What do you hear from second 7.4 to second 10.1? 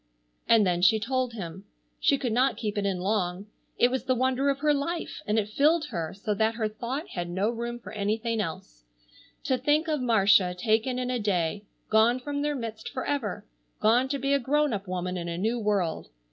room for anything else. To think of